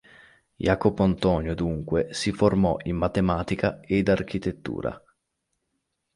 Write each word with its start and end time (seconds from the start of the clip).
Jacopo 0.55 1.03
Antonio 1.03 1.53
dunque 1.53 2.07
si 2.11 2.31
formò 2.31 2.75
in 2.85 2.95
matematica 2.95 3.81
ed 3.81 4.09
architettura. 4.09 4.99